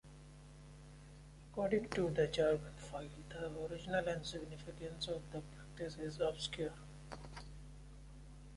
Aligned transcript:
According 1.51 1.89
to 1.89 2.09
the 2.09 2.25
Jargon 2.25 2.73
File, 2.75 3.07
the 3.29 3.53
origin 3.53 3.93
and 3.93 4.25
significance 4.25 5.07
of 5.07 5.21
the 5.31 5.41
practice 5.41 5.95
is 5.99 6.19
obscure. 6.19 6.73